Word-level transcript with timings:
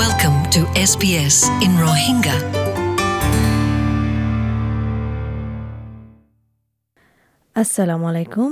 Welcome 0.00 0.38
to 0.54 0.60
SBS 0.82 1.36
in 1.64 1.72
Rohingya. 1.84 2.36
আসসালামু 7.56 8.04
আলাইকুম 8.12 8.50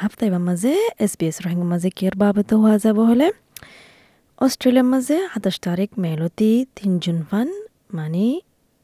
হাফতাইবার 0.00 0.42
মাঝে 0.48 0.72
এছ 1.04 1.12
বি 1.18 1.24
এছ 1.30 1.36
রোহিঙ্গাৰ 1.44 1.68
মাঝে 1.72 1.88
কিয়াৰ 1.98 2.14
বাবত 2.22 2.50
হোৱা 2.60 2.76
যাব 2.84 2.98
হ'লে 3.10 3.28
অষ্ট্ৰেলিয়াৰ 4.38 4.88
মাঝে 4.94 5.16
সাতাশ 5.32 5.56
তাৰিখ 5.66 5.90
মেলতি 6.04 6.50
তিন 6.76 6.92
জুন 7.04 7.18
ফান 7.28 7.48
মানে 7.96 8.26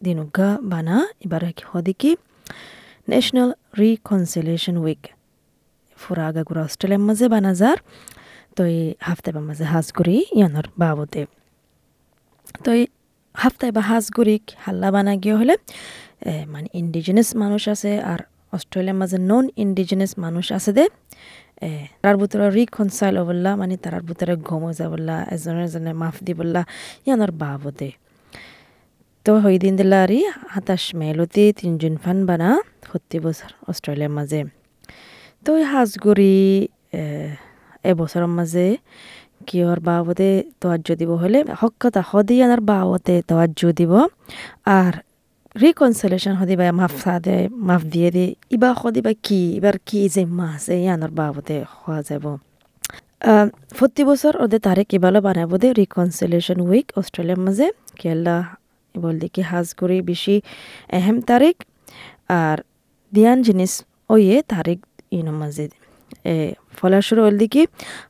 দিনুগা 0.00 0.50
বানা 0.72 0.96
এবার 1.24 1.42
হদিকি 1.70 2.10
ন্যাশনাল 3.08 3.50
রিকনসিলিয়েশন 3.80 4.76
উইক 4.84 5.02
ফুরা 5.98 6.24
আগাগুড়া 6.30 6.62
অস্ট্রেলিয়ার 6.68 7.04
মাঝে 7.08 7.26
বানাজার 7.34 7.76
তো 8.56 8.62
এই 8.72 8.80
হাফতাইবার 9.06 9.44
মাঝে 9.48 9.64
হাজ 9.72 9.86
করি 9.98 10.16
ইয়ানোর 10.38 10.68
বাবতে 10.82 11.22
তো 12.64 12.70
এই 12.72 12.82
হাফতায় 13.34 13.72
বা 13.76 13.82
হাঁসগুড়িক 13.90 14.44
হাল্লা 14.64 14.88
বানা 14.94 15.12
গিয়ে 15.22 15.36
হলে 15.40 15.54
মানে 16.54 16.68
ইন্ডিজিনাস 16.80 17.28
মানুষ 17.42 17.62
আছে 17.74 17.92
আর 18.12 18.20
অস্ট্রেলিয়ার 18.52 18.98
মাঝে 19.02 19.18
নন 19.30 19.44
ইন্ডিজিনাস 19.64 20.12
মানুষ 20.24 20.46
আছে 20.58 20.70
দে 20.78 20.84
তার 22.02 22.14
ভিতরে 22.20 22.46
রিকনসাইল 22.58 23.16
বললা 23.28 23.50
মানে 23.56 23.74
তার 23.84 23.94
ভিতরে 24.08 24.34
ঘুমো 24.48 24.70
যাবল্লা 24.78 25.16
এজনে 25.34 25.62
এজনে 25.68 25.92
মাফ 26.02 26.16
দিবল্লা 26.26 26.62
ইয়ানোর 27.06 27.32
বাবতে 27.42 27.88
তো 29.26 29.32
হই 29.44 29.56
দিন 29.64 29.74
দিলা 29.80 29.98
আরি 30.04 30.18
হাতাশ 30.54 30.84
মেলতি 31.00 31.44
তিনজন 31.58 31.94
ফান 32.02 32.18
বানা 32.28 32.48
সত্তি 32.88 33.18
বছর 33.24 33.50
অস্ট্রেলিয়ার 33.70 34.12
মাঝে। 34.18 34.40
তো 35.46 35.50
হাঁসগুড়ি 35.72 36.34
এবছরের 37.84 38.32
মাঝে 38.38 38.66
কিয়র 39.48 39.78
বাবদে 39.88 40.30
তোয়াজ্য 40.60 40.88
দিব 41.00 41.10
হলে? 41.22 41.38
হকতা 41.60 42.00
হদিয়ানার 42.10 42.62
বাবতে 42.70 43.14
তোয়াজ্য 43.30 43.60
দিব। 43.78 43.92
আর 44.78 44.92
রিকনসিলেশন 45.62 46.34
হদিবা 46.40 46.64
মাফ 46.80 46.92
সাদে 47.04 47.38
মাফ 47.68 47.82
দিয়ে 47.92 48.10
দি। 48.16 48.26
ইবা 48.54 48.70
হদিবা 48.80 49.12
কি? 49.26 49.40
এবার 49.58 49.76
কি 49.88 50.00
যে 50.14 50.22
মাছ 50.38 50.62
এই 50.76 50.84
আনার 50.94 51.12
বাবদে 51.20 51.56
হওয়া 51.78 52.00
যাব। 52.08 52.24
প্রতি 53.78 54.02
বছর 54.10 54.32
ওদের 54.44 54.60
তারিখ 54.68 54.88
ইবালো 54.98 55.20
বানাবো 55.26 55.54
দে 55.62 55.68
রিকনসিলেশন 55.80 56.58
উইক 56.68 56.86
অস্ট্রেলিয়ার 57.00 57.40
মাঝে। 57.46 57.66
কেলা 58.00 58.36
বলদি 58.94 59.18
দেখি 59.22 59.42
হাজ 59.50 59.66
করি 59.80 59.96
বেশি 60.10 60.34
এহেম 60.98 61.16
তারিখ। 61.30 61.56
আর 62.40 62.58
দিয়ান 63.14 63.38
জিনিস 63.46 63.72
ওয়ে 64.12 64.36
তারিখ 64.54 64.78
ইনো 65.18 65.32
মাঝে। 65.40 65.66
এ 66.32 66.34
ফলা 66.78 66.98
শুরু 67.06 67.20
হল 67.26 67.34
দেখি, 67.42 67.62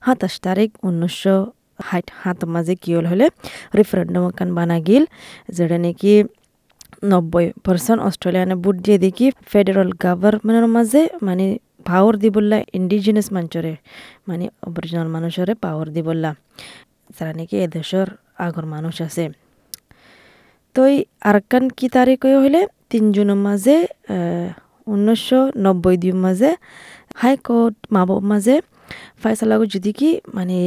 সাতাশ 0.04 0.34
তারিখ, 0.46 0.70
উনিশশো 0.88 1.36
ষাট, 1.86 2.06
সাত 2.20 2.38
মাঝে 2.54 2.74
কি 2.82 2.90
হল 2.96 3.06
হলে 3.12 3.26
রেফারেন্ডাম 3.78 4.24
কান 4.38 4.48
বানা 4.58 4.76
গিল, 4.88 5.04
যেটা 5.56 5.76
নাকি 5.84 6.12
নব্বই 7.12 7.46
পার্সেন্ট 7.64 8.00
অস্ট্রেলিয়ানে 8.08 8.56
ভোট 8.62 8.76
দিয়ে 8.84 8.98
দেখি 9.06 9.26
ফেডারেল 9.52 9.90
গভর্নমেন্টের 10.04 10.66
মাঝে 10.76 11.02
মানে 11.26 11.46
পাওয়ার 11.88 12.14
দিবল্লা 12.22 12.58
ইন্ডিজিনাস 12.78 13.26
মানুষরে 13.36 13.72
মানে 14.28 14.44
অরিজিনাল 14.66 15.08
মানুষরে 15.16 15.52
পাওয়ার 15.64 15.88
দিবল্লা 15.96 16.30
যারা 17.16 17.32
নাকি 17.38 17.56
এদেশের 17.66 18.08
আগর 18.46 18.64
মানুষ 18.74 18.96
আছে। 19.06 19.24
তো 20.74 20.80
এই 20.92 20.96
আরকান 21.30 21.64
কি 21.78 21.86
তারিখ 21.96 22.20
হইলে 22.42 22.60
তিন 22.90 23.04
জুনের 23.14 23.40
মাঝে 23.46 23.76
উনিশশো 24.92 25.40
নব্বই 25.64 25.96
দুই 26.02 26.14
মাঝে 26.24 26.50
হাইকোর্ট 27.20 27.74
মাবব 27.92 28.20
মাঝে 28.30 28.56
ফাইসালাগো 29.22 29.64
যদি 29.74 29.90
কি 29.92 30.10
মানে 30.34 30.58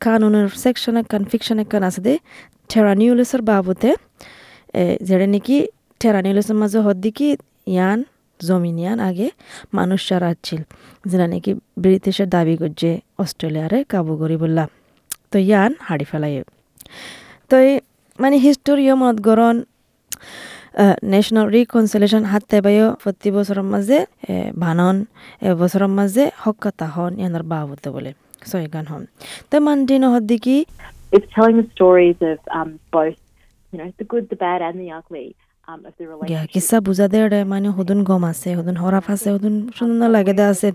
কানুনের 0.00 0.46
সেকশনে 0.62 1.00
কনফিকশনে 1.12 1.62
কান 1.64 1.82
আছে 1.88 2.00
দে? 2.06 2.14
টেরানিউলিসের 2.70 3.42
বাবতে 3.42 3.90
এ, 4.74 4.82
যেটা 5.08 5.26
নাকি 5.26 5.56
টেরানিউলিসের 6.00 6.56
মাঝে 6.62 6.78
হদ 6.80 6.96
দিকি 6.96 7.28
ইয়ান 7.66 7.98
জমিন 8.40 8.76
ইয়ান 8.78 8.98
আগে 9.00 9.28
মানুষ 9.72 10.00
সারা 10.08 10.28
আছিল 10.34 10.60
যেটা 11.04 11.26
নাকি 11.26 11.50
ব্রিটিশের 11.78 12.28
দাবি 12.28 12.54
করছে 12.56 12.90
অস্ট্রেলিয়ারে 13.18 13.78
কাবু 13.84 14.12
করি 14.16 14.36
বললা 14.36 14.64
তো 15.30 15.36
ইয়ান 15.48 15.70
হাড়ি 15.80 16.06
ফেলাই 16.10 16.34
তো 17.50 17.56
মানে 18.18 18.36
হিস্টোরিও 18.38 18.94
মনত 18.96 19.18
গরণ 19.20 19.56
ন্যাশনাল 21.12 21.46
রিকনসিলেশন 21.56 22.22
হাত 22.30 22.42
তেবাইও 22.52 22.86
প্রতি 23.02 23.28
বছরের 23.36 23.66
মাঝে 23.72 23.98
এ, 24.32 24.34
বানন 24.62 24.96
এ 25.46 25.48
বছরের 25.60 25.90
মাঝে 25.98 26.24
হক্কাতা 26.44 26.86
হন 26.94 27.12
ইয়ানোর 27.20 27.44
বাবতে 27.52 27.88
বলে। 27.96 28.10
সয়গান 28.50 28.84
হন। 28.90 29.02
তো 29.50 29.56
মানদিন 29.68 30.02
হদ 30.12 30.24
দিকি 30.32 30.56
it's 31.16 31.28
telling 31.36 31.56
the 31.62 31.68
stories 31.76 32.18
of 32.30 32.38
um, 32.58 32.70
both, 32.96 33.18
you 33.72 33.76
know, 33.78 33.88
the 34.00 34.06
good, 34.12 34.24
the 34.32 34.38
bad, 34.44 34.60
and 34.68 34.76
the 34.82 34.88
ugly 34.98 35.26
um, 35.68 35.80
of 35.88 35.92
the 35.98 36.04
গিয়া 36.28 36.42
relationship. 36.42 36.52
কিসা 36.52 36.76
বুঝা 36.86 37.06
দে 37.12 37.18
রে 37.32 37.40
মানে 37.52 37.68
হুদুন 37.76 38.00
গম 38.08 38.22
আছে 38.32 38.48
হুদুন 38.58 38.76
হরাফ 38.82 39.06
আছে 39.14 39.28
হুদুন 39.34 39.54
সুন্দর 39.78 40.08
লাগে 40.16 40.34
দে 40.38 40.44
আছে। 40.52 40.68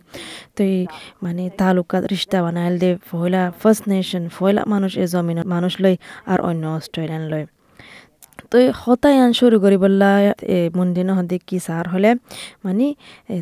তো 0.56 0.62
এই 0.72 0.78
মানে 1.25 1.44
তালুকাত 1.59 2.03
রিস্তা 2.13 2.38
বানাইল 2.45 2.73
দে 2.83 2.89
ফয়লা 3.09 3.41
ফার্স্ট 3.62 3.83
নেশন 3.91 4.23
ফয়লা 4.38 4.62
মানুষ 4.73 4.91
এ 5.03 5.06
জমিনের 5.13 5.47
মানুষ 5.56 5.73
লই 5.83 5.95
আর 6.31 6.39
অন্য 6.50 6.63
অস্ট্রেলিয়ান 6.79 7.23
লই 7.33 7.44
তো 8.51 8.56
এই 8.63 8.67
হতাই 8.81 9.16
আন 9.23 9.31
শুরু 9.39 9.57
করি 9.63 9.78
বললা 9.84 10.09
মন্দির 10.75 11.06
হদি 11.17 11.38
কি 11.47 11.57
সার 11.59 11.85
হলে? 11.94 12.12
মানে 12.66 12.88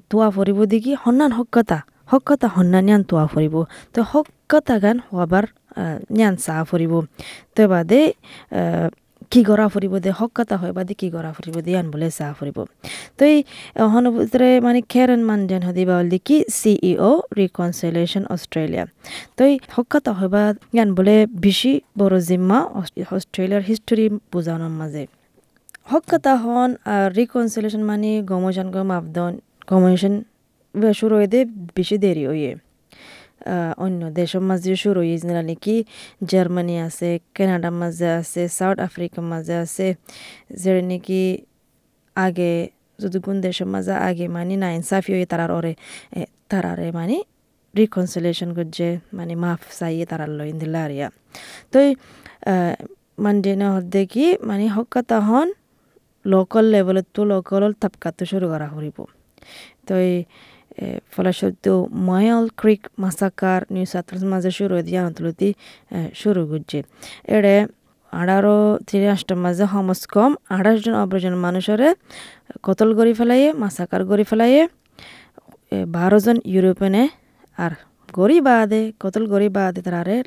তোয়া 0.09 0.27
ফুরিব 0.35 0.59
দেখি 0.73 0.91
হন্নান 1.03 1.31
হকতা 1.37 1.77
হকতা 2.11 2.47
হন্নান 2.55 2.83
নিয়ান 2.87 3.01
তোয়া 3.09 3.25
ফুরিব 3.31 3.55
তো 3.93 3.99
হকতা 4.11 4.75
গান 4.83 4.97
হবার 5.09 5.45
নিয়ান 6.17 6.35
চাহ 6.45 6.59
ফুরিব 6.69 6.93
তো 7.55 7.61
বাদে 7.71 8.01
কি 9.31 9.41
গৰা 9.49 9.65
ফুৰিব 9.73 9.93
দে 10.03 10.11
হকতা 10.19 10.55
হয় 10.61 10.73
বাদে 10.77 10.93
কি 11.01 11.07
গৰা 11.15 11.31
ফুৰিব 11.37 11.55
দে 11.65 11.71
আন 11.79 11.87
বোলে 11.93 12.07
চাহ 12.17 12.29
ফুৰিব। 12.39 12.57
তো 13.17 13.21
এই 13.33 13.37
অহন 13.85 14.05
ভিতরে 14.15 14.49
মানে 14.65 14.79
খেরন 14.91 15.21
মান 15.29 15.39
যেন 15.49 15.61
হদিবা 15.69 15.93
হল 15.99 16.13
কি 16.27 16.37
সিইও 16.59 17.11
রিকনসিলেশন 17.39 18.23
অস্ট্রেলিয়া 18.35 18.85
তো 19.37 19.41
এই 19.49 19.55
হকতা 19.75 20.11
হয় 20.17 20.29
বা 20.35 20.43
জ্ঞান 20.73 20.89
বলে 20.97 21.15
বেশি 21.45 21.71
বড় 21.99 22.15
জিম্মা 22.29 22.59
অস্ট্রেলিয়ার 23.15 23.63
হিস্টোরি 23.69 24.05
বোঝানোর 24.33 24.73
মাঝে 24.79 25.03
হকতা 25.91 26.33
হন 26.43 26.69
আর 26.93 27.07
রিকনসিলেশন 27.19 27.83
মানে 27.89 28.11
গমোশন 28.31 28.67
গম 28.75 28.87
মাপদন 28.91 29.33
গমোশন 29.69 30.13
শুরু 30.99 31.13
হয়ে 31.19 31.29
দে 31.33 31.39
দেরি 32.05 32.23
হয়ে। 32.31 32.51
আহ, 32.53 32.68
অন্য 33.83 34.01
দেশের 34.19 34.43
মাঝে 34.49 34.73
শুরু 34.83 34.99
হয়ে 35.03 35.17
যেন 35.23 35.37
নাকি? 35.49 35.75
জার্মানি 36.31 36.75
আছে 36.87 37.09
কানাডার 37.35 37.73
মাঝে 37.81 38.07
আছে, 38.19 38.41
সাউথ 38.57 38.77
আফ্রিকার 38.87 39.23
মাঝে 39.33 39.55
আছে। 39.65 39.87
যেটা 40.61 40.81
নাকি 40.91 41.21
আগে, 42.15 42.51
যদি 42.99 43.17
কোন 43.25 43.35
দেশের 43.45 43.67
মাঝে 43.73 43.93
আগে 44.09 44.25
মানে 44.35 44.55
না 44.63 44.67
ইনসাফি 44.79 45.11
হয়ে 45.15 45.27
তারার 45.31 45.51
ওরে 45.57 45.73
তারারে 46.51 46.87
মানে 46.99 47.17
রিকনসিলেশন 47.73 48.49
করছে 48.57 48.87
মানে 49.17 49.33
মাফ 49.43 49.61
চাইয়ে 49.79 50.05
তারার 50.11 50.31
লইন 50.39 50.55
দিলা 50.61 50.79
আরিয়া। 50.87 51.07
তো 51.71 51.79
মানে 53.25 53.51
না 53.61 53.67
কি 54.13 54.25
মানে 54.49 54.65
হকাতা 54.75 55.17
হন 55.27 55.47
লোকাল 56.25 56.65
লেভেলত 56.73 57.07
তো 57.15 57.21
লোকাল 57.33 57.63
তাপকাতো 57.81 58.23
শুরু 58.31 58.45
করা 58.53 58.67
করিব 58.75 58.97
তো 59.87 59.95
ফলস্বরূপ 61.13 61.81
ময়াল 62.09 62.45
ক্রিক 62.59 62.81
মাসাকার 63.03 63.61
নিউ 63.73 63.85
ওয়েলস 63.93 64.23
মাঝে 64.33 64.51
শুরু 64.57 64.75
দিয়া 64.87 65.01
অন্তলতি 65.07 65.49
শুরু 66.21 66.41
করছে। 66.51 66.79
এড়ে 67.35 67.55
আঠারো 68.13 68.57
তিরাশটার 68.87 69.37
মাঝে 69.45 69.65
হমস 69.73 70.01
কম, 70.13 70.31
আঠাশ 70.57 70.77
জন 70.85 70.95
অপরজন 71.03 71.35
মানুষরে 71.45 71.89
কতল 72.67 72.89
গড়ি 72.97 73.13
ফেলাইয়ে, 73.19 73.49
মাসাকার 73.63 74.01
গড়ি 74.09 74.25
ফেলাইয়ে 74.29 74.61
বারো 75.95 76.17
জন 76.25 76.37
ইউরোপিয়ানে 76.53 77.03
আর 77.57 77.71
গরি 78.17 78.37
বাদে 78.47 78.81
কতল 79.03 79.23
গরি 79.33 79.49
বাদে 79.57 79.79
তারারে 79.85 80.17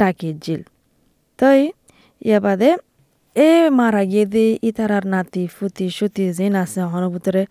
টাকিয়ে 0.00 0.32
জিল। 0.44 0.62
তাই 1.38 1.60
ইয়া 2.28 2.38
বাদে 2.46 2.70
এ 3.36 3.50
মারা 3.78 4.02
গিয়ে 4.10 4.26
দে 4.34 4.46
ই 4.68 4.70
তারার 4.78 5.04
নাতি, 5.12 5.42
ফুতি, 5.56 5.86
সুতি 5.96 6.24
যে 6.36 6.46
নাচে 6.56 6.80
হনভূতরে 6.92 7.42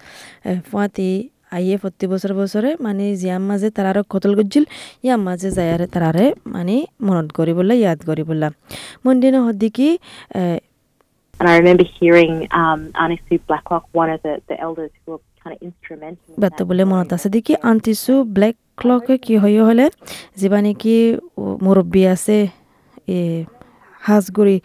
ফুয়াতি 0.67 1.09
আইয়ে 1.51 1.75
প্রতি 1.77 2.05
বছর 2.11 2.31
বছরে 2.41 2.69
মানে 2.85 3.03
জিয়ার 3.15 3.43
মাঝে 3.49 3.67
তারারে 3.77 4.01
কতল 4.09 4.31
করছিল 4.37 4.63
ইয়ার 5.05 5.19
মাঝে 5.27 5.49
যায়ারে 5.57 5.87
তারারে 5.93 6.25
মানে 6.47 6.75
মনত 7.01 7.27
করি 7.37 7.51
বললা 7.59 7.73
ইয়াদ 7.81 7.99
করি 8.09 8.23
বললা 8.29 8.47
মন্দির 9.05 9.31
হদ্দি 9.47 9.69
কি 9.77 9.89
And 11.35 11.47
I 11.47 11.57
remember 11.57 11.85
hearing 11.89 12.33
um, 12.51 12.81
Auntie 12.95 13.37
Blacklock, 13.39 13.85
one 13.93 14.09
of 14.09 14.21
the, 14.23 14.33
the 14.47 14.59
elders 14.59 14.91
who 14.99 15.07
were 15.11 15.21
kind 15.41 15.55
of 15.55 15.59
instrumental. 15.61 16.29
in 16.29 16.41
Bratya 16.41 16.59
বলে 16.69 16.83
মনত 16.91 17.09
আছে 17.15 17.27
দেখি 17.35 17.53
আন্টিসু 17.69 18.13
ব্লেক 18.35 18.55
ক্লকে 18.79 19.15
কি 19.25 19.33
হয় 19.41 19.57
হলে 19.69 19.85
যিবা 20.39 20.59
নেকি 20.65 20.95
মুরব্বী 21.63 22.01
আছে 22.13 22.37
এ 23.09 23.19
হাঁসগুড়ি 24.01 24.55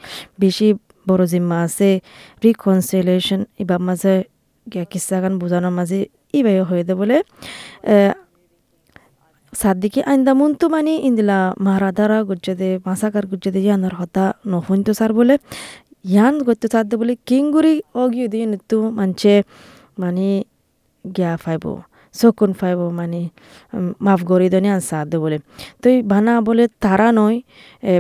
বেশি 0.43 0.69
বড় 1.07 1.25
জিম্মা 1.33 1.59
আছে 1.67 1.91
রিকনসিলেশন 2.45 3.41
এবার 3.63 3.81
মাঝে 3.89 4.15
গিয়া 4.67 4.85
কিস্সা 4.93 5.17
গান 5.23 5.33
বোঝানোর 5.43 5.75
মাঝে 5.79 6.01
ইবাই 6.39 6.57
হয়ে 6.71 6.85
দে 6.89 6.95
বলে 7.01 7.17
সাদ্দিকি 9.53 10.01
আইন্দা 10.11 10.33
মুন্তু 10.41 10.65
মানে 10.75 10.93
ইন্দিলা 11.09 11.39
মাহারাদারা 11.65 12.19
গুজ্জেদে 12.29 12.71
মাসাকার 12.87 13.25
গুজ্জেদে 13.31 13.61
ইয়ানোর 13.67 13.95
হতা 14.01 14.25
নহইন্তু 14.51 14.91
সার 14.99 15.13
বলে, 15.19 15.35
ইয়ান 16.13 16.35
গত্য 16.47 16.65
সাদ্দে 16.75 16.95
বলে 17.01 17.15
কিংগুরি 17.29 17.75
অগিয়ে 18.03 18.29
দিয়ে 18.33 18.47
নিতু 18.53 18.79
মানছে 18.99 19.35
মানে 20.01 20.27
গিয়া 21.05 21.33
ফাইব 21.45 21.65
চকুন 22.15 22.51
ফাইব 22.61 22.81
মানে 22.99 23.21
মাফ 24.07 24.21
গরি 24.31 24.49
দনে 24.55 24.69
আন 24.75 24.81
সাদ্দে 24.91 25.17
বলে। 25.25 25.39
তো 25.83 25.89
বানা 26.11 26.33
বলে 26.49 26.65
তারা 26.85 27.09
নয় 27.19 27.37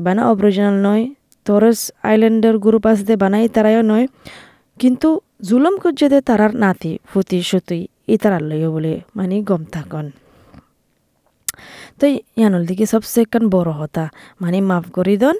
বানা 0.07 0.23
অরিজিনাল 0.31 0.77
নয় 0.87 1.03
টরস 1.47 1.81
আইল্যান্ডের 2.09 2.57
গ্রুপ 2.65 2.87
দে 3.09 3.15
বানাই 3.23 3.45
তারাও 3.55 3.83
নয়, 3.93 4.05
কিন্তু 4.81 5.09
জুলম 5.49 5.75
করছে 5.83 6.07
তারার 6.29 6.53
নাতি 6.63 6.93
ফুতি 7.11 7.39
সুতি 7.51 7.81
ই 8.12 8.15
তারার 8.23 8.43
লইও 8.51 8.69
বলে 8.75 8.93
মানে 9.17 9.37
গম 9.49 9.62
থাকন। 9.75 10.06
তো 11.99 12.05
ইয়ানল 12.39 12.62
দিকে 12.71 12.85
সবসে 12.93 13.21
কান 13.33 13.45
বড় 13.55 13.71
হতা 13.81 14.05
মানে 14.43 14.59
মাফ 14.71 14.85
করি 14.97 15.17
দন, 15.23 15.37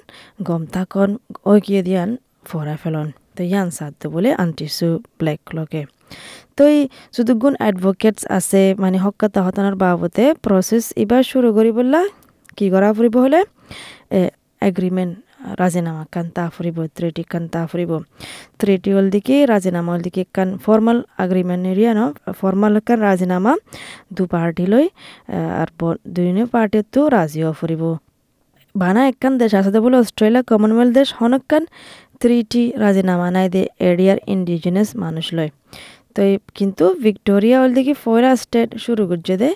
গম 0.47 0.63
থাকন 0.75 1.09
ওই 1.51 1.59
গিয়ে 1.65 1.81
দিয়ান 1.87 2.09
ফরা 2.47 2.75
ফেলন। 2.81 3.07
তো 3.35 3.41
ইয়ান 3.51 3.67
সাধ্য 3.77 4.01
বলে 4.13 4.29
আন্টিসু 4.43 4.87
ব্ল্যাক 5.19 5.41
লগে 5.57 5.83
তো 6.57 6.63
এই 6.73 6.79
যদুগুণ 7.15 7.53
অ্যাডভোকেটস 7.61 8.23
আছে 8.37 8.61
মানে 8.83 8.97
হকাতা 9.03 9.39
হতানোর 9.45 9.75
বাবদে 9.83 10.25
প্রসেস 10.45 10.85
এবার 11.03 11.21
শুরু 11.31 11.49
করি 11.57 11.71
বললা 11.77 12.01
কি 12.57 12.65
করা 12.73 12.89
ফুরিব 12.97 13.15
হলে? 13.25 13.39
এগ্রিমেন্ট 14.69 15.13
রাজিনামা, 15.61 16.03
কান 16.13 16.25
তা 16.35 16.43
ফুরিব, 16.55 16.77
ত্রেটি 16.95 17.23
কান 17.31 17.43
তা 17.53 17.61
ফুরিব। 17.69 17.91
ত্রেটি 18.59 18.89
হল 18.95 19.05
দিকে 19.15 19.35
রাজিনামা 19.51 19.89
হল 19.93 20.01
দিকে 20.07 20.23
কান 20.35 20.49
ফর্মাল 20.65 20.97
এগ্রিমেন্ট 21.23 21.63
এরিয়া 21.71 21.91
ন, 21.99 22.01
ফর্মাল 22.39 22.73
কান 22.87 22.99
রাজিনামা 23.07 23.53
দু 24.15 24.23
পার্টি 24.33 24.65
লই 24.73 24.85
আর 25.61 25.69
দুইনে 26.15 26.43
পার্টি 26.53 26.79
তো 26.93 27.01
রাজিও 27.15 27.49
ফুরিব। 27.59 27.83
বানা 28.75 29.01
একখান 29.11 29.33
দেশ 29.41 29.51
আছে 29.59 29.79
বলে, 29.85 29.97
অস্ট্রেলিয়া 30.03 30.43
কমনওয়েলথ 30.49 30.91
দেশ 30.99 31.09
হনকান 31.19 31.63
ত্রিটি 32.21 32.63
রাজিনামা 32.83 33.27
নাই 33.35 33.47
দে 33.53 33.61
এরিয়ার 33.89 34.19
ইন্ডিজিনাস 34.33 34.89
মানুষ 35.03 35.25
লয় 35.37 35.51
তো 36.15 36.21
কিন্তু 36.57 36.85
ভিক্টোরিয়া 37.05 37.57
হল 37.61 37.71
দিকে 37.77 37.93
ফয়রা 38.03 38.31
স্টেট 38.43 38.69
শুরু 38.85 39.03
করছে 39.09 39.33
দে 39.41 39.49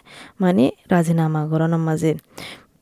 মানে 0.44 0.64
রাজিনামা 0.94 1.42
গরনের 1.52 1.82
মাঝে। 1.88 2.12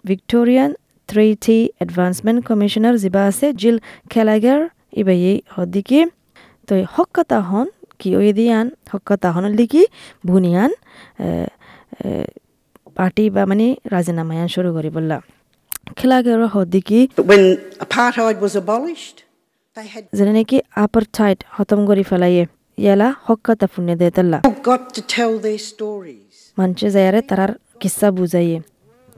ভিক্টোরিয়ান 0.06 0.72
থ্রিটি 1.10 1.60
অ্যাডভান্সমেন্ট 1.78 2.40
কমিশনার 2.48 2.96
যিবা 3.04 3.22
আছে 3.30 3.46
জিল 3.62 3.78
খেলাগার 4.10 4.62
ইবাই 5.02 5.20
হদিকে 5.56 6.00
তো 6.68 6.74
হক্কাতা 6.96 7.40
হন 7.50 7.68
কি 8.00 8.10
ওই 8.20 8.30
দিয়ান 8.40 8.66
হক্কাতা 8.92 9.30
হন 9.36 9.44
দিকে 9.60 9.82
বুনিয়ান 10.28 10.72
পার্টি 12.98 13.24
বা 13.36 13.42
মানে 13.46 13.68
রাজিনামায়ান 13.94 14.48
শুরু 14.56 14.70
করি 14.76 14.90
বললা 14.98 15.18
খেলাগার 15.98 16.42
হদিকে 16.56 17.00
But 17.18 17.26
when 17.32 17.44
apartheid 17.86 18.38
was 18.46 18.54
abolished, 18.64 19.18
they 19.78 19.88
had 19.94 20.04
যেনে 20.18 20.34
নাকি 20.38 20.58
আপারথাইড 20.84 21.40
খতম 21.56 21.80
কৰি 21.90 22.04
ফেলাইয়ে 22.10 22.44
ইয়ালা 22.78 23.08
হক্কাতা 23.28 23.66
ফুনে 23.74 23.94
দে 24.00 24.08
তাল্লা. 24.16 24.40
মানুষে 26.58 26.88
যায়ারে 26.96 27.22
তারার 27.30 27.52
কিস্সা 27.82 28.08
বুঝাইয়ে 28.12 28.58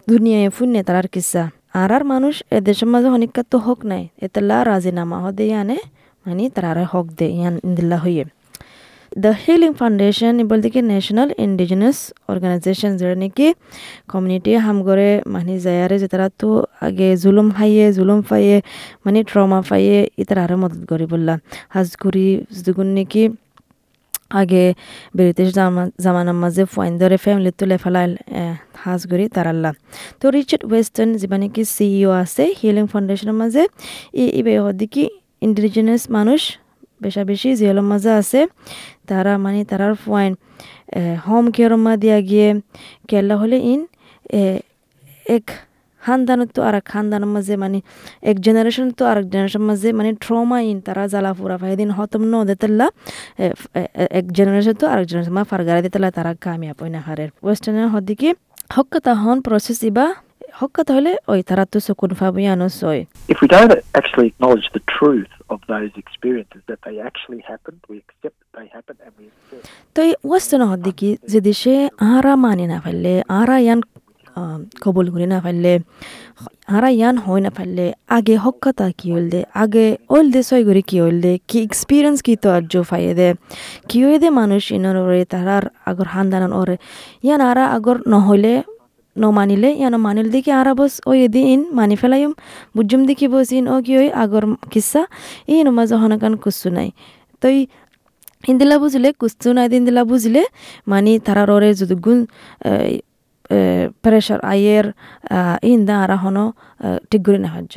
দুনিয়ায় 0.07 0.49
ফুনে 0.49 0.81
তারার 0.87 1.07
কিস্সা 1.13 1.43
আর 1.73 1.89
আর 1.97 2.03
মানুষ 2.13 2.35
এ 2.55 2.57
দেশের 2.67 2.89
মাঝে 2.93 3.09
অনেকটা 3.17 3.41
তো 3.51 3.57
হক 3.65 3.79
নাই। 3.91 4.03
এতাল্লা 4.25 4.57
রাজিনামা 4.69 5.17
হদে 5.23 5.45
আনে 5.61 5.77
মানে 6.25 6.43
তারারে 6.55 6.83
হক 6.91 7.07
দে 7.19 7.27
ইয়ান 7.37 7.55
ইন্দিল্লা 7.67 7.97
হইয়ে। 8.03 8.25
দ্য 9.23 9.31
হিলিং 9.43 9.71
ফাউন্ডেশন 9.79 10.33
বলতে 10.51 10.67
কি 10.73 10.79
ন্যাশনাল 10.91 11.29
ইন্ডিজিনাস 11.45 11.97
অর্গানাইজেশন 12.31 12.91
যেটা 12.99 13.15
নাকি 13.23 13.47
কমিউনিটি 14.11 14.51
হাম 14.65 14.77
করে 14.87 15.09
মানে 15.33 15.53
যায়ারে 15.65 15.95
যে 16.01 16.07
তারা 16.13 16.27
তো 16.41 16.49
আগে 16.87 17.07
জুলুম 17.23 17.47
খাইয়ে 17.57 17.85
জুলুম 17.97 18.19
ফাইয়ে 18.29 18.57
মানে 19.05 19.19
ট্রমা 19.29 19.59
ফাইয়ে 19.69 19.99
ই 20.21 20.23
তারারে 20.29 20.55
মদত 20.63 20.81
করি 20.91 21.05
বললা। 21.13 21.33
হাজগুড়ি 21.75 22.27
যখন 22.65 22.87
নাকি 22.97 23.23
আগে 24.39 24.63
ব্রিটিশ 25.17 25.49
জামা, 25.57 25.83
জামানার 26.03 26.37
মাঝে 26.43 26.63
ফাইন 26.73 26.93
ধরে 27.01 27.17
ফ্যামিলি 27.23 27.51
তুলে 27.59 27.77
ফেলাইল 27.83 28.11
হাজ 28.83 29.01
করি 29.11 29.25
তারাল্লা 29.35 29.71
তো 30.19 30.25
রিচার্ড 30.35 30.63
ওয়েস্টার্ন 30.69 31.11
যিবা 31.21 31.37
নাকি 31.41 31.61
সিইও 31.75 32.11
আছে? 32.23 32.43
হিলিং 32.59 32.85
ফাউন্ডেশনের 32.91 33.37
মাঝে? 33.41 33.63
ই 34.21 34.23
ইবে 34.39 34.53
হদিকি 34.65 35.03
ইন্ডিজিনাস 35.45 36.01
মানুষ? 36.17 36.41
বেশা 37.03 37.23
বেশি 37.31 37.49
জিয়ালের 37.59 37.85
মাঝে 37.91 38.11
আছে। 38.21 38.39
তারা 39.09 39.33
মানে 39.43 39.59
তারার 39.69 39.93
ফাইন 40.03 40.31
হোম 41.25 41.45
কেয়ারের 41.55 41.81
মা 41.85 41.93
দিয়া 42.03 42.17
গিয়ে 42.29 42.49
কেলা 43.09 43.35
হলে 43.41 43.57
ইন 43.73 43.81
এক 45.35 45.45
খানদানত 46.03 46.49
তো 46.55 46.59
আর 46.67 46.75
এক 46.79 46.85
খানদানের 46.91 47.31
মাঝে 47.35 47.53
মানে 47.63 47.79
এক 48.31 48.37
জেনারেশন 48.45 48.87
তো 48.97 49.03
আরেক 49.11 49.25
জেনারেশন 49.33 49.63
মাঝে 49.69 49.89
মানে 49.99 50.09
ট্রমা 50.23 50.57
ইন 50.69 50.77
তারা 50.87 51.03
জ্বালা 51.13 51.31
ফুরা 51.37 51.57
ফাই 51.61 51.73
দিন 51.81 51.89
হতম 51.97 52.23
ন 52.33 52.35
দেতেল্লা 52.49 52.87
এক 54.19 54.25
জেনারেশন 54.37 54.75
তো 54.81 54.85
আরেক 54.93 55.05
জেনারেশন 55.09 55.33
মা 55.37 55.43
ফারগারা 55.51 55.79
দিতেলা 55.85 56.09
তারা 56.17 56.31
কামিয়াব 56.45 56.79
ওই 56.83 56.89
না 56.95 56.99
হারের 57.05 57.29
ওয়েস্টার্নের 57.45 57.87
হদিকে 57.93 58.29
হক্কাতা 58.75 59.11
হন 59.23 59.37
প্রসেস 59.47 59.79
ইবা 59.89 60.05
হক্কাতা 60.59 60.91
হলে 60.97 61.11
ওই 61.31 61.39
তারা 61.49 61.63
তো 61.71 61.77
চকুন 61.87 62.11
ফাবই 62.19 62.43
আনস 62.53 62.77
ওই 62.91 62.99
if 63.33 63.37
we 63.43 63.47
don't 63.47 63.73
actually 63.99 64.27
acknowledge 64.31 64.67
the 64.77 64.83
truth 64.89 65.31
of 65.49 65.59
those 65.67 65.91
experiences, 65.95 66.61
that 66.67 66.79
they 66.81 66.95
actually 66.99 67.41
happened, 67.41 67.79
we 67.89 67.97
accept 67.97 68.37
that 68.41 68.51
they 68.55 68.67
happened, 68.67 68.99
and 69.05 69.13
we 69.19 69.25
accept 69.29 69.63
তো 69.95 70.01
যে 71.31 71.39
দেশে 71.41 71.73
আরা 72.13 72.33
মানি 72.45 72.65
না 72.71 72.77
ফেললে 72.85 73.13
আরা 73.39 73.57
ইয়ান 73.63 73.79
কবুল 74.83 75.05
করি 75.13 75.25
না 75.33 75.37
ফেললে 75.45 75.73
আরা 76.75 76.89
ইয়ান 76.99 77.15
হয় 77.25 77.41
না 77.45 77.51
ফেললে 77.57 77.85
আগে 78.17 78.35
হক্কাতা 78.43 78.85
কি 78.99 79.07
হইল 79.13 79.25
দে 79.33 79.41
আগে 79.63 79.85
ওইল 80.15 80.27
দে 80.33 80.41
সই 80.49 80.61
করে 80.67 80.81
কি 80.89 80.97
হইল 81.03 81.17
দে 81.25 81.33
কি 81.49 81.57
এক্সপিরিয়েন্স 81.67 82.17
কি 82.25 82.33
তো 82.43 82.47
আর্য 82.57 82.73
ফাইয়ে 82.89 83.13
দে 83.19 83.29
কি 83.89 83.97
হয়ে 84.05 84.17
দে 84.23 84.27
মানুষ 84.39 84.63
ইনার 84.77 84.97
ওরে 85.03 85.21
তারার 85.33 85.63
আগর 85.89 86.07
হান্দানান 86.15 86.51
ওরে, 86.59 86.75
ইয়ান 87.25 87.41
আরা 87.49 87.63
আগর 87.75 87.97
নহইলে 88.13 88.53
নমানিলে 89.15 89.69
ইয়ান 89.81 89.95
মানিল 90.07 90.27
দেখি 90.35 90.51
আরা 90.59 90.73
বস 90.79 90.93
ওই 91.09 91.17
এদি 91.27 91.41
ইন 91.53 91.61
মানি 91.77 91.95
ফেলাইম, 92.01 92.31
বুঝুম 92.75 93.01
দেখি 93.09 93.27
বস 93.33 93.49
ইন 93.57 93.65
ও 93.73 93.75
কি 93.85 93.93
ওই 94.01 94.07
আগর 94.23 94.43
কিসা, 94.71 95.01
ইন 95.53 95.67
মাঝে 95.77 95.95
হনকান 96.01 96.33
কুসু 96.43 96.67
নাই। 96.77 96.89
তই 97.41 97.57
ইন্দিলা 98.51 98.75
বুঝলে 98.83 99.09
কুস্তু 99.21 99.47
নাই 99.57 99.67
দিন 99.73 99.81
দিলা 99.87 100.01
বুঝলে 100.11 100.41
মানে 100.91 101.11
তারার 101.25 101.49
ওরে 101.55 101.69
যদি 101.79 101.95
গুণ 102.05 102.19
প্রেশার 104.03 104.39
আইয়ের 104.45 104.85
ইন 105.63 105.79
দা 105.87 105.95
আরা 106.03 106.17
হনো 106.23 106.45
ঠিক 107.09 107.21
করে 107.25 107.39
না 107.45 107.49
হাজ্য 107.55 107.75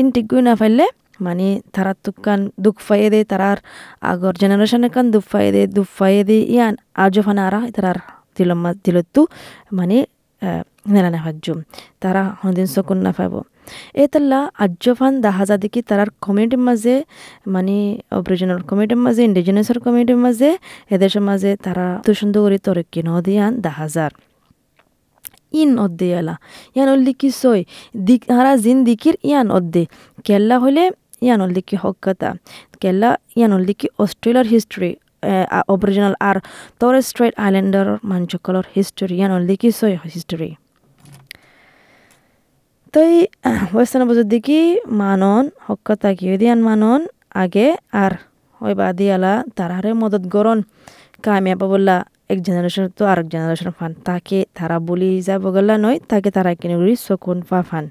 ইন 0.00 0.06
ঠিক 0.14 0.26
করে 0.30 0.42
না 0.48 0.54
ফেললে 0.60 0.86
মানে 1.20 1.46
তারা 1.74 1.92
তুকান 2.04 2.40
দুঃখ 2.64 2.76
ফাইয়ে 2.78 3.08
দে 3.14 3.20
তারার 3.24 3.58
আগর 4.02 4.32
জেনারেশনের 4.40 4.90
কান 4.94 5.06
দুঃখ 5.14 5.24
ফাইয়ে 5.32 5.50
দে 5.54 5.62
দুঃখ 5.76 5.88
ফাইয়ে 5.98 6.22
দে 6.28 6.38
ইয়ান 6.54 6.74
আজো 7.04 7.20
ফানা 7.26 7.42
আরা 7.48 7.60
তারার 7.76 7.98
দিলম 8.36 8.62
দিলতু 8.84 9.22
মানে 9.72 9.96
নেলা 10.86 11.10
না 11.10 11.18
হাজ্য 11.24 11.46
তারা 12.02 12.22
হদিন 12.40 12.66
চকুন 12.74 12.98
না 13.06 13.10
পাব 13.18 13.34
এতাল্লা 14.02 14.40
আজ্যফান 14.64 15.12
দাহাজা 15.20 15.56
দেখি 15.56 15.80
তারার 15.88 16.10
কমিউনিটির 16.22 16.62
মাঝে 16.68 16.94
মানে 17.46 17.76
অরিজিনাল 18.16 18.60
কমিউনিটির 18.68 19.00
মাঝে 19.06 19.22
ইন্ডিজিনাসের 19.28 19.78
কমিউনিটির 19.84 20.20
মাঝে 20.26 20.50
এদেশের 20.90 21.22
মাঝে 21.28 21.50
তারা 21.64 21.86
তো 22.06 22.10
সুন্দর 22.20 22.40
করে 22.44 22.58
তরক্কি 22.66 23.00
নদিয়ান 23.08 23.52
দাহাজার 23.66 24.12
ইন 25.60 25.70
অদ্দে 25.84 26.06
এলা 26.20 26.34
ইয়ান 26.74 26.88
অল্লি 26.94 27.12
কি 27.20 27.28
সই? 27.40 27.60
দিক, 28.06 28.22
হারা 28.36 28.52
জিন 28.64 28.78
দিকির 28.88 29.14
ইয়ান 29.28 29.46
অদ্দে। 29.58 29.82
কেল্লা 30.26 30.56
হলে 30.64 30.84
ইয়ান 31.26 31.40
অল্লি 31.44 31.62
কি 31.68 31.76
হকতা 31.82 32.28
কেল্লা 32.82 33.10
ইয়ান 33.38 33.50
অল্লি 33.56 33.74
কি 33.80 33.86
অস্ট্রেলিয়ার 34.02 34.46
হিস্ট্রি 34.54 34.90
অরিজিনাল 35.74 36.14
আর 36.28 36.36
তর 36.80 36.94
স্ট্রেট 37.08 37.34
আইল্যান্ডার 37.44 37.86
মানুষসকলৰ 38.10 38.64
হিস্ট্রি, 38.76 39.14
ইয়ান 39.20 39.32
অল্লি 39.36 39.54
কি 39.60 39.68
সই 39.78 39.92
হিস্ট্রি। 40.14 40.50
তই 42.94 43.12
ওয়েস্টার্ন 43.74 44.04
বজর 44.08 44.26
দেখি 44.34 44.60
মানন 45.02 45.44
হকতা 45.66 46.08
কি 46.18 46.26
দিয়ান 46.40 46.60
মানন, 46.68 47.00
আগে 47.42 47.66
আর 48.02 48.12
ওই 48.64 48.74
বাদিয়ালা 48.80 49.34
তারারে 49.56 49.90
মদত 50.00 50.24
গরন 50.34 50.58
কামিয়াব 51.24 51.62
বললা 51.72 51.96
এক 52.34 52.40
জেনারেশন 52.48 52.84
তো 52.98 53.02
আরেক 53.12 53.26
জেনারেশন 53.34 53.68
ফান 53.78 53.90
তাকে 54.08 54.38
তারা 54.58 54.76
বলি 54.88 55.10
যাব 55.28 55.44
গলা 55.54 55.76
নয় 55.84 55.98
তাকে 56.10 56.28
তারা 56.36 56.50
কিনে 56.60 56.74
গুলি 56.80 56.94
সকুন 57.06 57.38
ফা 57.48 57.58
ফান 57.68 57.84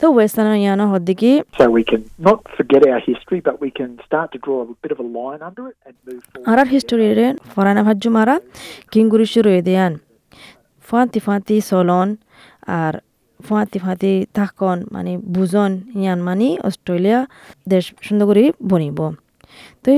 তো 0.00 0.06
ওয়েস্টার্ন 0.16 0.54
ইয়ানো 0.64 0.84
হদ্দিকি 0.92 1.30
So 1.60 1.66
we 1.78 1.82
can 1.90 2.02
not 2.28 2.38
forget 2.56 2.80
our 2.92 3.02
history, 3.10 3.40
but 3.48 3.56
we 3.64 3.70
can 3.78 3.90
start 4.06 4.28
to 4.34 4.38
draw 4.44 4.58
a 4.64 4.66
bit 4.82 4.92
of 4.94 4.98
a 5.06 5.08
line 5.18 5.40
under 5.48 5.64
it 5.70 5.76
and 5.86 5.94
move 6.06 6.22
forward. 6.28 6.46
আরার 6.50 6.68
হিস্টোরি 6.74 7.06
রে 7.18 7.26
ফরানা 7.52 7.82
ভাজ্য 7.86 8.04
মারা 8.16 8.36
শুরু 9.32 9.50
দেয়ান 9.68 9.92
ফাঁতি 10.88 11.20
ফাঁতি 11.26 11.56
চলন 11.70 12.08
আর 12.80 12.94
ফাঁতি 13.40 13.78
ফাঁতি 13.84 14.12
থাকন 14.38 14.78
মানে 14.94 15.12
বুজন 15.34 15.72
ইয়ান 16.02 16.18
মানে 16.28 16.48
অস্ট্রেলিয়া 16.68 17.20
দেশ 17.72 17.84
সুন্দর 18.06 18.26
করে 18.30 18.44
বনিব। 18.70 18.98
তো 19.84 19.90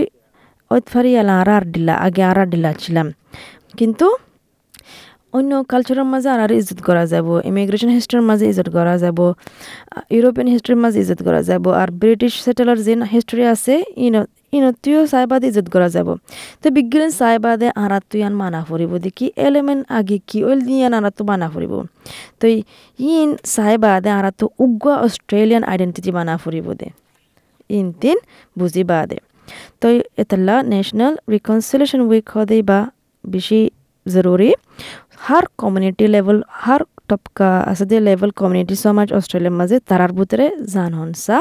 ওই 0.70 0.80
ফারি 0.92 1.10
এলা 1.20 1.34
আর 1.40 1.64
ডিলা 1.74 1.94
আগে 2.06 2.22
আর 2.30 2.36
আর 2.42 2.48
ডিলা 2.52 2.70
ছিলাম। 2.82 3.06
কিন্তু 3.80 4.06
অন্য 5.38 5.52
কালচারের 5.72 6.06
মাঝে 6.12 6.28
আর 6.34 6.40
আর 6.44 6.50
ইজ্জত 6.60 6.80
করা 6.88 7.04
যাব 7.12 7.26
ইমিগ্রেশন 7.50 7.90
হিস্ট্রির 7.96 8.24
মাঝে 8.30 8.44
ইজ্জত 8.50 8.68
করা 8.76 8.94
যাব 9.04 9.18
ইউরোপিয়ান 10.16 10.48
হিস্ট্রির 10.54 10.78
মাঝে 10.84 10.98
ইজ্জত 11.04 11.20
করা 11.26 11.40
যাব, 11.48 11.64
আর 11.80 11.88
ব্রিটিশ 12.00 12.32
সেটেলার 12.44 12.78
যে 12.86 12.94
হিস্ট্রি 13.14 13.42
আছে, 13.54 13.74
ইন, 14.06 14.14
ইনতিও 14.56 15.00
সাইবাদে 15.12 15.46
ইজ্জত 15.50 15.68
করা 15.74 15.88
যাব। 15.96 16.08
তো 16.62 16.66
বিজ্ঞান 16.76 17.10
সাইবাদে 17.20 17.68
আরা 17.84 17.98
তুই 18.10 18.20
আন 18.26 18.34
মানা 18.42 18.60
ফুরিব 18.68 18.92
দেখি 19.06 19.26
এলেমেন 19.46 19.80
আগে 19.98 20.16
কি 20.28 20.38
ওইল 20.48 20.60
দিয়ে 20.68 20.84
আরা 20.98 21.10
তো 21.18 21.22
মানা 21.30 21.46
ফুরিব 21.52 21.72
তো 22.40 22.46
ইন 22.98 23.30
সাইবাদে 23.56 24.10
আরা 24.18 24.30
তো 24.40 24.44
উগ্র 24.64 24.86
অস্ট্রেলিয়ান 25.06 25.62
আইডেন্টিটি 25.72 26.10
মানা 26.18 26.34
ফুরিব 26.42 26.66
দে, 26.80 26.88
ইন 27.70 27.86
তিন 28.00 28.16
বুঝি 28.58 28.82
বাদে 28.90 29.18
তো 29.80 29.86
এতলা 30.22 30.56
ন্যাশনাল 30.72 31.14
রিকনসিলেশন 31.34 32.00
উইক 32.08 32.26
হদে 32.34 32.58
বা 32.70 32.80
বেশি 33.26 33.60
জরুরি 34.06 34.50
হার 35.18 35.44
কমিউনিটি 35.58 36.04
লেভেল 36.14 36.38
হার 36.58 36.82
টপকা 37.08 37.50
আছে 37.70 37.84
যে 37.90 37.98
লেভেল 38.08 38.30
কমিউনিটি 38.40 38.74
সমাজ 38.84 39.08
অস্ট্রেলিয়ার 39.12 39.56
মাঝে 39.60 39.76
তারার 39.88 40.12
ভিতরে 40.18 40.46
জান 40.74 40.92
হনসা 40.98 41.38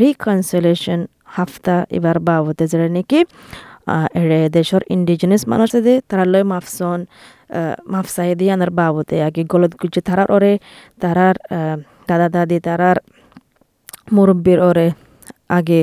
রিকনসিলেশন 0.00 1.00
হাফতা 1.26 1.76
এবার 1.90 2.16
বাবতে 2.20 2.64
যেটা 2.70 2.88
নাকি 2.88 3.20
এড়ে 4.20 4.40
দেশের 4.48 4.82
ইন্ডিজিনাস 4.90 5.42
মানুষ 5.52 5.70
আছে 5.78 5.94
তারা 6.10 6.24
লয় 6.24 6.46
মাফসন 6.52 7.00
মাফসাই 7.92 8.28
দিয়ে 8.40 8.52
আনার 8.56 8.72
বাবতে 8.78 9.16
আগে 9.28 9.42
গলত 9.52 9.72
গুজে 9.80 10.00
তারার 10.08 10.28
ওরে 10.32 10.52
তারার 11.00 11.36
দাদা 12.08 12.28
দাদি 12.28 12.58
তারার 12.66 12.96
মুরব্বীর 14.12 14.58
ওরে 14.60 14.86
আগে 15.48 15.80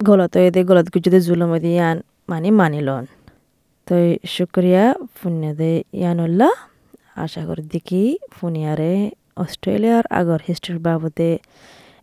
গলত 0.00 0.34
দে 0.54 0.60
গলত 0.62 0.86
গুজে 0.94 1.20
জুলম 1.26 1.52
দিয়ান 1.64 1.96
মানে 2.28 2.48
মানিলন 2.60 3.04
তো 3.86 3.96
শুক্রিয়া 4.26 4.84
ফুনিয়াদে 5.14 5.72
ইয়ানুল্লাহ 5.92 6.52
আশা 7.16 7.42
করি 7.48 7.62
দেখি 7.72 8.02
ফুনিয়ারে 8.30 8.92
অস্ট্রেলিয়ার 9.36 10.04
আগর 10.10 10.40
হিস্ট্রির 10.46 10.78
বাবদে 10.78 11.30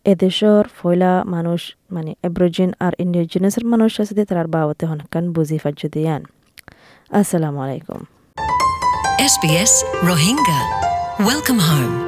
এদেশর 0.05 0.63
ফয়লা 0.77 1.11
মানুষ 1.25 1.61
মানে 1.91 2.11
এব্রোজিন 2.23 2.69
আর 2.79 2.93
ইন্ডিজিনাসের 2.99 3.65
মানুষ 3.65 3.91
আছে 4.01 4.13
তার 4.29 4.47
বাবদে 4.47 4.85
হনকান 4.91 5.25
বুঝি 5.35 5.57
ফাজ্য 5.63 5.81
দিয়ান 5.95 6.21
আসসালামু 7.11 7.59
আলাইকুম 7.65 8.01
SBS 9.27 9.73
Rohingya. 10.03 10.59
Welcome 11.21 11.59
home. 11.59 12.06